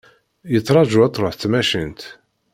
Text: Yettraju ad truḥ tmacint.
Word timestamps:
Yettraju 0.53 0.99
ad 1.05 1.13
truḥ 1.13 1.35
tmacint. 1.35 2.01